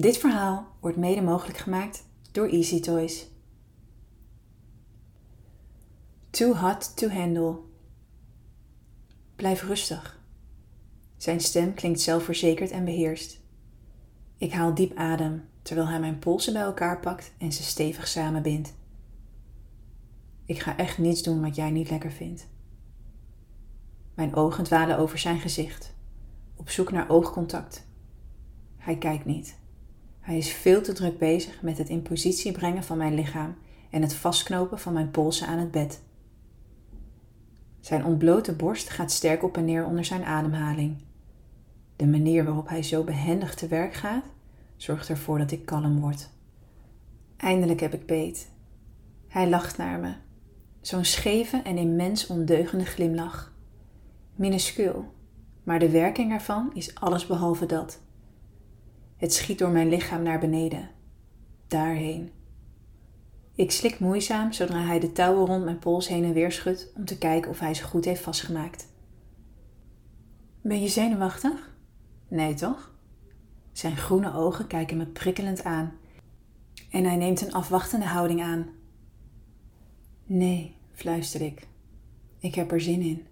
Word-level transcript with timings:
Dit 0.00 0.18
verhaal 0.18 0.66
wordt 0.80 0.96
mede 0.96 1.22
mogelijk 1.22 1.58
gemaakt 1.58 2.04
door 2.32 2.48
Easy 2.48 2.80
Toys. 2.80 3.28
Too 6.30 6.54
hot 6.54 6.96
to 6.96 7.08
handle. 7.08 7.58
Blijf 9.36 9.62
rustig. 9.62 10.20
Zijn 11.16 11.40
stem 11.40 11.74
klinkt 11.74 12.00
zelfverzekerd 12.00 12.70
en 12.70 12.84
beheerst. 12.84 13.40
Ik 14.36 14.52
haal 14.52 14.74
diep 14.74 14.96
adem 14.96 15.48
terwijl 15.62 15.88
hij 15.88 16.00
mijn 16.00 16.18
polsen 16.18 16.52
bij 16.52 16.62
elkaar 16.62 17.00
pakt 17.00 17.32
en 17.38 17.52
ze 17.52 17.62
stevig 17.62 18.08
samenbindt. 18.08 18.74
Ik 20.44 20.58
ga 20.58 20.76
echt 20.76 20.98
niets 20.98 21.22
doen 21.22 21.40
wat 21.40 21.54
jij 21.56 21.70
niet 21.70 21.90
lekker 21.90 22.12
vindt. 22.12 22.46
Mijn 24.14 24.34
ogen 24.34 24.64
dwalen 24.64 24.98
over 24.98 25.18
zijn 25.18 25.40
gezicht, 25.40 25.94
op 26.56 26.70
zoek 26.70 26.92
naar 26.92 27.08
oogcontact. 27.08 27.86
Hij 28.76 28.98
kijkt 28.98 29.24
niet. 29.24 29.59
Hij 30.20 30.38
is 30.38 30.52
veel 30.52 30.82
te 30.82 30.92
druk 30.92 31.18
bezig 31.18 31.62
met 31.62 31.78
het 31.78 31.88
in 31.88 32.02
positie 32.02 32.52
brengen 32.52 32.84
van 32.84 32.98
mijn 32.98 33.14
lichaam 33.14 33.54
en 33.90 34.02
het 34.02 34.14
vastknopen 34.14 34.78
van 34.78 34.92
mijn 34.92 35.10
polsen 35.10 35.46
aan 35.46 35.58
het 35.58 35.70
bed. 35.70 36.00
Zijn 37.80 38.04
ontblote 38.04 38.52
borst 38.52 38.90
gaat 38.90 39.12
sterk 39.12 39.42
op 39.42 39.56
en 39.56 39.64
neer 39.64 39.84
onder 39.84 40.04
zijn 40.04 40.24
ademhaling. 40.24 40.96
De 41.96 42.06
manier 42.06 42.44
waarop 42.44 42.68
hij 42.68 42.82
zo 42.82 43.04
behendig 43.04 43.54
te 43.54 43.66
werk 43.66 43.94
gaat, 43.94 44.24
zorgt 44.76 45.08
ervoor 45.08 45.38
dat 45.38 45.50
ik 45.50 45.66
kalm 45.66 46.00
word. 46.00 46.30
Eindelijk 47.36 47.80
heb 47.80 47.94
ik 47.94 48.06
beet. 48.06 48.50
Hij 49.28 49.48
lacht 49.48 49.76
naar 49.76 49.98
me. 49.98 50.12
Zo'n 50.80 51.04
scheve 51.04 51.56
en 51.56 51.76
immens 51.76 52.26
ondeugende 52.26 52.84
glimlach. 52.84 53.52
Minuscuul, 54.34 55.12
maar 55.62 55.78
de 55.78 55.90
werking 55.90 56.32
ervan 56.32 56.70
is 56.74 56.94
alles 56.94 57.26
behalve 57.26 57.66
dat. 57.66 58.00
Het 59.20 59.34
schiet 59.34 59.58
door 59.58 59.70
mijn 59.70 59.88
lichaam 59.88 60.22
naar 60.22 60.38
beneden. 60.38 60.90
Daarheen. 61.66 62.30
Ik 63.54 63.70
slik 63.70 63.98
moeizaam 63.98 64.52
zodra 64.52 64.84
hij 64.84 65.00
de 65.00 65.12
touwen 65.12 65.46
rond 65.46 65.64
mijn 65.64 65.78
pols 65.78 66.08
heen 66.08 66.24
en 66.24 66.32
weer 66.32 66.52
schudt 66.52 66.92
om 66.96 67.04
te 67.04 67.18
kijken 67.18 67.50
of 67.50 67.58
hij 67.58 67.74
ze 67.74 67.84
goed 67.84 68.04
heeft 68.04 68.22
vastgemaakt. 68.22 68.86
Ben 70.60 70.80
je 70.80 70.88
zenuwachtig? 70.88 71.74
Nee, 72.28 72.54
toch? 72.54 72.94
Zijn 73.72 73.96
groene 73.96 74.34
ogen 74.34 74.66
kijken 74.66 74.96
me 74.96 75.06
prikkelend 75.06 75.64
aan 75.64 75.92
en 76.90 77.04
hij 77.04 77.16
neemt 77.16 77.40
een 77.40 77.52
afwachtende 77.52 78.06
houding 78.06 78.42
aan. 78.42 78.66
Nee, 80.26 80.76
fluister 80.92 81.40
ik. 81.40 81.66
Ik 82.38 82.54
heb 82.54 82.72
er 82.72 82.80
zin 82.80 83.00
in. 83.00 83.26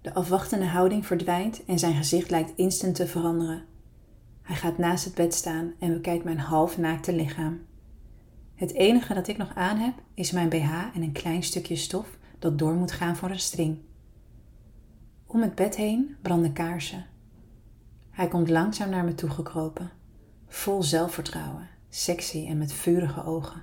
De 0.00 0.14
afwachtende 0.14 0.66
houding 0.66 1.06
verdwijnt 1.06 1.64
en 1.64 1.78
zijn 1.78 1.94
gezicht 1.94 2.30
lijkt 2.30 2.52
instant 2.56 2.94
te 2.94 3.06
veranderen. 3.06 3.68
Hij 4.50 4.58
gaat 4.58 4.78
naast 4.78 5.04
het 5.04 5.14
bed 5.14 5.34
staan 5.34 5.72
en 5.78 5.92
bekijkt 5.92 6.24
mijn 6.24 6.38
half 6.38 6.78
naakte 6.78 7.12
lichaam. 7.12 7.60
Het 8.54 8.72
enige 8.72 9.14
dat 9.14 9.28
ik 9.28 9.36
nog 9.36 9.54
aan 9.54 9.76
heb 9.76 9.94
is 10.14 10.30
mijn 10.30 10.48
BH 10.48 10.72
en 10.94 11.02
een 11.02 11.12
klein 11.12 11.42
stukje 11.42 11.76
stof 11.76 12.18
dat 12.38 12.58
door 12.58 12.74
moet 12.74 12.92
gaan 12.92 13.16
voor 13.16 13.30
een 13.30 13.40
string. 13.40 13.78
Om 15.26 15.42
het 15.42 15.54
bed 15.54 15.76
heen 15.76 16.16
branden 16.22 16.52
kaarsen. 16.52 17.06
Hij 18.10 18.28
komt 18.28 18.48
langzaam 18.48 18.90
naar 18.90 19.04
me 19.04 19.14
toe 19.14 19.30
gekropen, 19.30 19.90
vol 20.46 20.82
zelfvertrouwen, 20.82 21.68
sexy 21.88 22.46
en 22.46 22.58
met 22.58 22.72
vurige 22.72 23.24
ogen. 23.24 23.62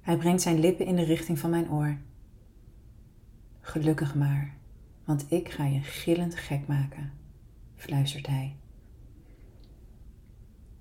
Hij 0.00 0.16
brengt 0.16 0.42
zijn 0.42 0.60
lippen 0.60 0.86
in 0.86 0.96
de 0.96 1.04
richting 1.04 1.38
van 1.38 1.50
mijn 1.50 1.70
oor. 1.70 1.98
Gelukkig 3.60 4.14
maar, 4.14 4.56
want 5.04 5.26
ik 5.28 5.50
ga 5.50 5.64
je 5.64 5.80
gillend 5.80 6.36
gek 6.36 6.66
maken, 6.66 7.12
fluistert 7.76 8.26
hij. 8.26 8.56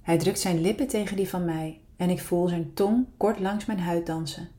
Hij 0.06 0.18
drukt 0.18 0.40
zijn 0.40 0.62
lippen 0.62 0.88
tegen 0.88 1.16
die 1.16 1.30
van 1.30 1.46
mij 1.46 1.82
en 1.96 2.10
ik 2.10 2.22
voel 2.22 2.48
zijn 2.48 2.74
tong 2.74 3.06
kort 3.18 3.40
langs 3.40 3.66
mijn 3.66 3.80
huid 3.80 4.06
dansen. 4.06 4.50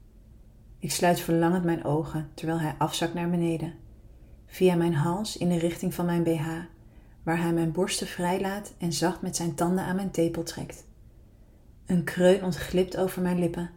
Ik 0.78 0.92
sluit 0.92 1.20
verlangend 1.20 1.64
mijn 1.64 1.84
ogen 1.84 2.30
terwijl 2.34 2.60
hij 2.60 2.74
afzakt 2.78 3.14
naar 3.14 3.30
beneden, 3.30 3.74
via 4.46 4.74
mijn 4.74 4.94
hals 4.94 5.36
in 5.36 5.48
de 5.48 5.58
richting 5.58 5.94
van 5.94 6.04
mijn 6.04 6.22
BH, 6.22 6.48
waar 7.22 7.40
hij 7.40 7.52
mijn 7.52 7.72
borsten 7.72 8.06
vrijlaat 8.06 8.74
en 8.78 8.92
zacht 8.92 9.22
met 9.22 9.36
zijn 9.36 9.54
tanden 9.54 9.84
aan 9.84 9.96
mijn 9.96 10.10
tepel 10.10 10.42
trekt. 10.42 10.86
Een 11.86 12.04
kreun 12.04 12.44
ontglipt 12.44 12.96
over 12.96 13.22
mijn 13.22 13.38
lippen. 13.38 13.70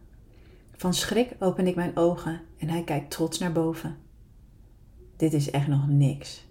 Van 0.72 0.94
schrik 0.94 1.36
open 1.40 1.68
ik 1.68 1.76
mijn 1.76 1.98
ogen 1.98 2.42
en 2.58 2.70
hij 2.70 2.84
kijkt 2.84 3.12
trots 3.12 3.40
naar 3.40 3.52
boven. 3.52 3.98
Dit 5.18 5.34
is 5.34 5.52
echt 5.52 5.68
nog 5.68 5.88
niks. 5.88 6.48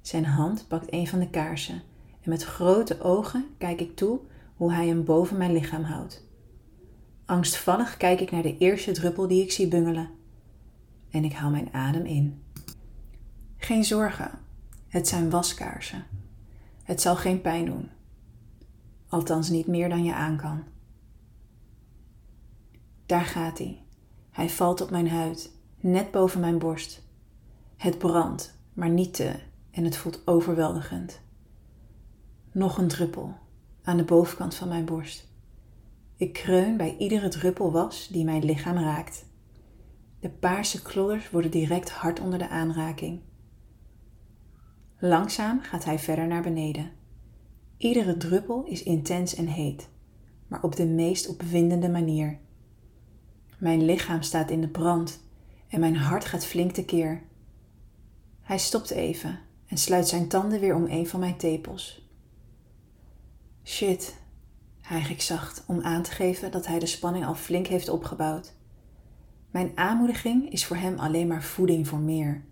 Zijn 0.00 0.24
hand 0.24 0.68
pakt 0.68 0.92
een 0.92 1.06
van 1.06 1.18
de 1.18 1.30
kaarsen 1.30 1.82
en 2.20 2.30
met 2.30 2.44
grote 2.44 3.00
ogen 3.00 3.46
kijk 3.58 3.80
ik 3.80 3.96
toe 3.96 4.20
hoe 4.56 4.72
hij 4.72 4.86
hem 4.86 5.04
boven 5.04 5.36
mijn 5.36 5.52
lichaam 5.52 5.82
houdt. 5.82 6.28
Angstvallig 7.24 7.96
kijk 7.96 8.20
ik 8.20 8.30
naar 8.30 8.42
de 8.42 8.58
eerste 8.58 8.92
druppel 8.92 9.28
die 9.28 9.42
ik 9.42 9.52
zie 9.52 9.68
bungelen. 9.68 10.10
En 11.10 11.24
ik 11.24 11.32
haal 11.32 11.50
mijn 11.50 11.72
adem 11.72 12.04
in. 12.04 12.42
Geen 13.56 13.84
zorgen, 13.84 14.30
het 14.88 15.08
zijn 15.08 15.30
waskaarsen. 15.30 16.04
Het 16.82 17.00
zal 17.00 17.16
geen 17.16 17.40
pijn 17.40 17.64
doen. 17.64 17.88
Althans 19.08 19.48
niet 19.48 19.66
meer 19.66 19.88
dan 19.88 20.04
je 20.04 20.14
aan 20.14 20.36
kan. 20.36 20.64
Daar 23.06 23.24
gaat 23.24 23.58
hij. 23.58 23.82
Hij 24.30 24.48
valt 24.48 24.80
op 24.80 24.90
mijn 24.90 25.08
huid, 25.08 25.52
net 25.80 26.10
boven 26.10 26.40
mijn 26.40 26.58
borst. 26.58 27.02
Het 27.76 27.98
brandt, 27.98 28.58
maar 28.72 28.90
niet 28.90 29.14
te, 29.14 29.40
en 29.70 29.84
het 29.84 29.96
voelt 29.96 30.26
overweldigend. 30.26 31.20
Nog 32.52 32.78
een 32.78 32.88
druppel 32.88 33.34
aan 33.82 33.96
de 33.96 34.04
bovenkant 34.04 34.54
van 34.54 34.68
mijn 34.68 34.84
borst. 34.84 35.28
Ik 36.16 36.32
kreun 36.32 36.76
bij 36.76 36.96
iedere 36.96 37.28
druppel 37.28 37.72
was 37.72 38.08
die 38.08 38.24
mijn 38.24 38.44
lichaam 38.44 38.76
raakt. 38.76 39.26
De 40.20 40.30
paarse 40.30 40.82
klodders 40.82 41.30
worden 41.30 41.50
direct 41.50 41.90
hard 41.90 42.20
onder 42.20 42.38
de 42.38 42.48
aanraking. 42.48 43.20
Langzaam 44.98 45.60
gaat 45.60 45.84
hij 45.84 45.98
verder 45.98 46.26
naar 46.26 46.42
beneden. 46.42 46.90
Iedere 47.76 48.16
druppel 48.16 48.64
is 48.64 48.82
intens 48.82 49.34
en 49.34 49.46
heet, 49.46 49.88
maar 50.48 50.62
op 50.62 50.76
de 50.76 50.86
meest 50.86 51.28
opwindende 51.28 51.88
manier. 51.88 52.38
Mijn 53.58 53.84
lichaam 53.84 54.22
staat 54.22 54.50
in 54.50 54.60
de 54.60 54.68
brand 54.68 55.20
en 55.68 55.80
mijn 55.80 55.96
hart 55.96 56.24
gaat 56.24 56.46
flink 56.46 56.72
tekeer. 56.72 57.22
Hij 58.40 58.58
stopt 58.58 58.90
even 58.90 59.38
en 59.66 59.76
sluit 59.76 60.08
zijn 60.08 60.28
tanden 60.28 60.60
weer 60.60 60.74
om 60.74 60.86
een 60.86 61.06
van 61.06 61.20
mijn 61.20 61.36
tepels. 61.36 62.09
Shit, 63.70 64.16
hijg 64.80 65.10
ik 65.10 65.20
zacht 65.20 65.64
om 65.66 65.82
aan 65.82 66.02
te 66.02 66.10
geven 66.10 66.50
dat 66.50 66.66
hij 66.66 66.78
de 66.78 66.86
spanning 66.86 67.26
al 67.26 67.34
flink 67.34 67.66
heeft 67.66 67.88
opgebouwd. 67.88 68.54
Mijn 69.50 69.72
aanmoediging 69.74 70.52
is 70.52 70.66
voor 70.66 70.76
hem 70.76 70.98
alleen 70.98 71.26
maar 71.26 71.42
voeding 71.42 71.88
voor 71.88 71.98
meer. 71.98 72.44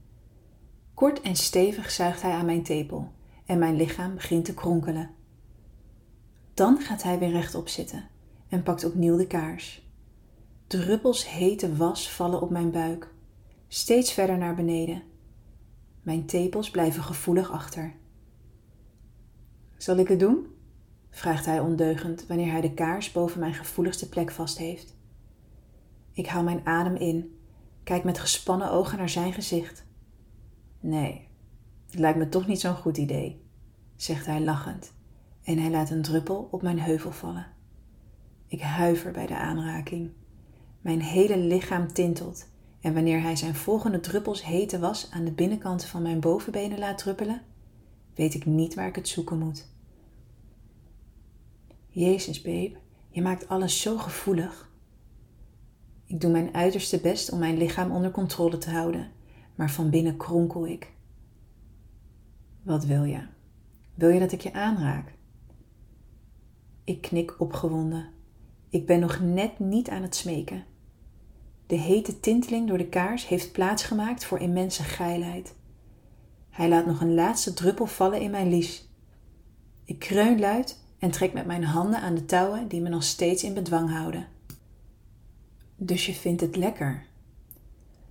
Kort 0.95 1.21
en 1.21 1.37
stevig 1.37 1.91
zuigt 1.91 2.23
hij 2.23 2.31
aan 2.31 2.45
mijn 2.45 2.63
tepel 2.63 3.13
en 3.45 3.59
mijn 3.59 3.77
lichaam 3.77 4.15
begint 4.15 4.45
te 4.45 4.55
kronkelen. 4.55 5.11
Dan 6.55 6.79
gaat 6.79 7.03
hij 7.03 7.19
weer 7.19 7.31
rechtop 7.31 7.69
zitten 7.69 8.09
en 8.49 8.63
pakt 8.63 8.85
opnieuw 8.85 9.17
de 9.17 9.27
kaars. 9.27 9.87
Druppels 10.67 11.31
hete 11.31 11.77
was 11.77 12.11
vallen 12.11 12.41
op 12.41 12.51
mijn 12.51 12.71
buik, 12.71 13.09
steeds 13.69 14.13
verder 14.13 14.39
naar 14.39 14.55
beneden. 14.55 15.03
Mijn 16.03 16.27
tepels 16.27 16.71
blijven 16.71 17.03
gevoelig 17.03 17.51
achter. 17.51 17.95
Zal 19.77 19.97
ik 19.97 20.09
het 20.09 20.21
doen? 20.21 20.57
Vraagt 21.11 21.47
hij 21.47 21.61
ondeugend 21.61 22.27
wanneer 22.27 22.51
hij 22.51 22.61
de 22.61 22.75
kaars 22.75 23.13
boven 23.13 23.41
mijn 23.41 23.55
gevoeligste 23.55 24.09
plek 24.09 24.31
vast 24.31 24.59
heeft. 24.59 24.97
Ik 26.13 26.27
hou 26.27 26.45
mijn 26.45 26.67
adem 26.67 26.97
in, 26.97 27.39
kijk 27.85 28.05
met 28.05 28.19
gespannen 28.19 28.71
ogen 28.71 28.99
naar 28.99 29.09
zijn 29.09 29.33
gezicht. 29.33 29.85
Nee, 30.81 31.29
het 31.87 31.99
lijkt 31.99 32.19
me 32.19 32.29
toch 32.29 32.47
niet 32.47 32.61
zo'n 32.61 32.75
goed 32.75 32.97
idee, 32.97 33.45
zegt 33.97 34.27
hij 34.27 34.41
lachend 34.41 34.93
en 35.43 35.59
hij 35.59 35.71
laat 35.71 35.91
een 35.91 36.03
druppel 36.03 36.49
op 36.51 36.63
mijn 36.63 36.81
heuvel 36.81 37.13
vallen. 37.13 37.47
Ik 38.47 38.61
huiver 38.61 39.13
bij 39.13 39.27
de 39.27 39.37
aanraking. 39.37 40.11
Mijn 40.81 41.03
hele 41.03 41.39
lichaam 41.39 41.93
tintelt 41.93 42.49
en 42.81 42.95
wanneer 42.95 43.21
hij 43.23 43.37
zijn 43.37 43.55
volgende 43.55 44.01
druppels 44.01 44.45
hete 44.45 44.79
was 44.79 45.11
aan 45.11 45.25
de 45.25 45.33
binnenkant 45.33 45.85
van 45.85 46.03
mijn 46.03 46.21
bovenbenen 46.21 46.79
laat 46.79 46.99
druppelen, 46.99 47.43
weet 48.15 48.35
ik 48.35 48.47
niet 48.47 48.75
waar 48.75 48.87
ik 48.87 48.95
het 48.95 49.09
zoeken 49.09 49.39
moet. 49.39 49.69
Jezus, 51.99 52.43
babe, 52.43 52.73
je 53.09 53.23
maakt 53.23 53.49
alles 53.49 53.81
zo 53.81 53.97
gevoelig. 53.99 54.71
Ik 56.07 56.21
doe 56.21 56.31
mijn 56.31 56.55
uiterste 56.55 57.01
best 57.01 57.31
om 57.31 57.39
mijn 57.39 57.57
lichaam 57.57 57.91
onder 57.91 58.11
controle 58.11 58.59
te 58.59 58.71
houden, 58.71 59.11
maar 59.55 59.71
van 59.71 59.91
binnen 59.91 60.17
kronkel 60.17 60.67
ik. 60.67 60.93
Wat 62.63 62.85
wil 62.85 63.05
je? 63.05 63.27
Wil 63.95 64.09
je 64.09 64.21
dat 64.21 64.33
ik 64.33 64.41
je 64.41 64.53
aanraak? 64.53 65.15
Ik 66.85 67.01
knik 67.01 67.41
opgewonden. 67.41 68.11
Ik 68.69 68.87
ben 68.87 69.01
nog 69.01 69.21
net 69.21 69.59
niet 69.59 69.89
aan 69.89 70.03
het 70.03 70.15
smeken. 70.15 70.65
De 71.67 71.77
hete 71.77 72.21
tinteling 72.21 72.69
door 72.69 72.79
de 72.79 72.89
kaars 72.89 73.29
heeft 73.29 73.53
plaatsgemaakt 73.53 74.25
voor 74.25 74.39
immense 74.39 74.83
geilheid. 74.83 75.55
Hij 76.51 76.69
laat 76.69 76.87
nog 76.87 77.01
een 77.01 77.15
laatste 77.15 77.53
druppel 77.53 77.87
vallen 77.87 78.21
in 78.21 78.31
mijn 78.31 78.49
lies. 78.49 78.89
Ik 79.85 79.99
kreun 79.99 80.39
luid 80.39 80.87
en 80.99 81.11
trek 81.11 81.33
met 81.33 81.47
mijn 81.47 81.65
handen 81.65 82.01
aan 82.01 82.15
de 82.15 82.25
touwen 82.25 82.69
die 82.69 82.81
me 82.81 82.89
nog 82.89 83.03
steeds 83.03 83.45
in 83.45 83.55
bedwang 83.55 83.91
houden. 83.91 84.27
Dus 85.77 86.07
je 86.07 86.15
vindt 86.15 86.41
het 86.41 86.57
lekker? 86.57 87.07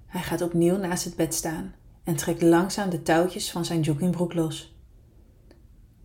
Hij 0.06 0.22
gaat 0.22 0.42
opnieuw 0.42 0.78
naast 0.78 1.04
het 1.04 1.16
bed 1.16 1.34
staan 1.34 1.74
en 2.04 2.16
trekt 2.16 2.42
langzaam 2.42 2.90
de 2.90 3.02
touwtjes 3.02 3.52
van 3.52 3.66
zijn 3.66 3.82
joggingbroek 3.82 4.34
los. 4.34 4.76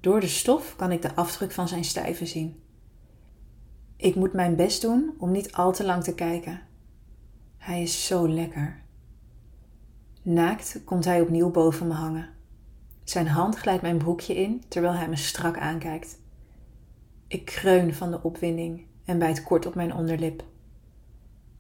Door 0.00 0.20
de 0.20 0.28
stof 0.28 0.76
kan 0.76 0.92
ik 0.92 1.02
de 1.02 1.14
afdruk 1.14 1.52
van 1.52 1.68
zijn 1.68 1.84
stijven 1.84 2.26
zien. 2.26 2.60
Ik 3.96 4.14
moet 4.14 4.32
mijn 4.32 4.56
best 4.56 4.80
doen 4.80 5.14
om 5.18 5.30
niet 5.30 5.52
al 5.52 5.72
te 5.72 5.84
lang 5.84 6.04
te 6.04 6.14
kijken. 6.14 6.60
Hij 7.58 7.82
is 7.82 8.06
zo 8.06 8.28
lekker. 8.28 8.82
Naakt 10.22 10.80
komt 10.84 11.04
hij 11.04 11.20
opnieuw 11.20 11.50
boven 11.50 11.86
me 11.86 11.94
hangen. 11.94 12.28
Zijn 13.04 13.28
hand 13.28 13.56
glijdt 13.56 13.82
mijn 13.82 13.98
broekje 13.98 14.34
in 14.34 14.62
terwijl 14.68 14.94
hij 14.94 15.08
me 15.08 15.16
strak 15.16 15.58
aankijkt. 15.58 16.18
Ik 17.32 17.44
kreun 17.44 17.94
van 17.94 18.10
de 18.10 18.22
opwinding 18.22 18.86
en 19.04 19.18
bijt 19.18 19.42
kort 19.42 19.66
op 19.66 19.74
mijn 19.74 19.94
onderlip. 19.94 20.44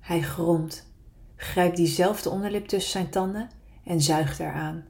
Hij 0.00 0.22
gromt, 0.22 0.92
grijpt 1.36 1.76
diezelfde 1.76 2.30
onderlip 2.30 2.66
tussen 2.66 2.92
zijn 2.92 3.10
tanden 3.10 3.50
en 3.84 4.00
zuigt 4.00 4.38
eraan. 4.38 4.84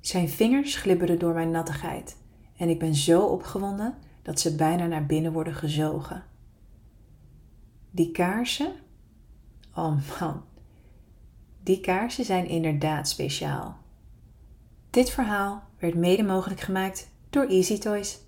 Zijn 0.00 0.28
vingers 0.28 0.76
glibberen 0.76 1.18
door 1.18 1.34
mijn 1.34 1.50
nattigheid 1.50 2.16
en 2.56 2.68
ik 2.68 2.78
ben 2.78 2.94
zo 2.94 3.22
opgewonden 3.26 3.94
dat 4.22 4.40
ze 4.40 4.56
bijna 4.56 4.86
naar 4.86 5.06
binnen 5.06 5.32
worden 5.32 5.54
gezogen. 5.54 6.24
Die 7.90 8.10
kaarsen? 8.10 8.72
Oh 9.74 9.96
man, 10.20 10.44
die 11.62 11.80
kaarsen 11.80 12.24
zijn 12.24 12.46
inderdaad 12.48 13.08
speciaal. 13.08 13.76
Dit 14.90 15.10
verhaal 15.10 15.62
werd 15.78 15.94
mede 15.94 16.22
mogelijk 16.22 16.60
gemaakt 16.60 17.10
door 17.30 17.46
Easy 17.46 17.78
Toys. 17.78 18.24